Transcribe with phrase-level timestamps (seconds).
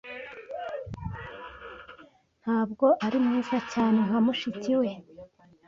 [2.43, 4.89] Ntabwo ari mwiza cyane nka mushiki we.